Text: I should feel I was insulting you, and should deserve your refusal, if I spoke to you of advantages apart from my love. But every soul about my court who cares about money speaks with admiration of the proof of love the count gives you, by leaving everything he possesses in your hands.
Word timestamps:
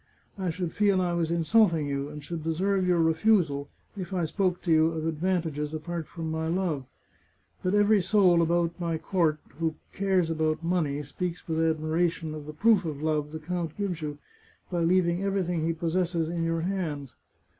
I 0.35 0.49
should 0.49 0.71
feel 0.73 0.99
I 0.99 1.13
was 1.13 1.29
insulting 1.29 1.85
you, 1.85 2.09
and 2.09 2.23
should 2.23 2.41
deserve 2.43 2.87
your 2.87 2.99
refusal, 2.99 3.69
if 3.95 4.15
I 4.15 4.25
spoke 4.25 4.63
to 4.63 4.71
you 4.71 4.87
of 4.93 5.05
advantages 5.05 5.75
apart 5.75 6.07
from 6.07 6.31
my 6.31 6.47
love. 6.47 6.85
But 7.61 7.75
every 7.75 8.01
soul 8.01 8.41
about 8.41 8.79
my 8.79 8.97
court 8.97 9.37
who 9.59 9.75
cares 9.93 10.31
about 10.31 10.63
money 10.63 11.03
speaks 11.03 11.47
with 11.47 11.61
admiration 11.61 12.33
of 12.33 12.47
the 12.47 12.51
proof 12.53 12.83
of 12.83 13.03
love 13.03 13.31
the 13.31 13.37
count 13.37 13.77
gives 13.77 14.01
you, 14.01 14.17
by 14.71 14.79
leaving 14.79 15.21
everything 15.21 15.65
he 15.67 15.71
possesses 15.73 16.29
in 16.29 16.43
your 16.43 16.61
hands. 16.61 17.15